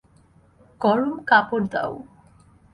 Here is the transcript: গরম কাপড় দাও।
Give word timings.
গরম 0.81 1.11
কাপড় 1.29 1.65
দাও। 1.73 1.93